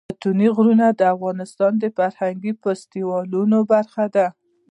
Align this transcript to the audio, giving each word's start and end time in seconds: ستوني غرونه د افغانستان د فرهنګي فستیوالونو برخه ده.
ستوني 0.17 0.47
غرونه 0.55 0.85
د 0.91 1.01
افغانستان 1.15 1.71
د 1.79 1.85
فرهنګي 1.97 2.51
فستیوالونو 2.61 3.57
برخه 3.71 4.05
ده. 4.15 4.27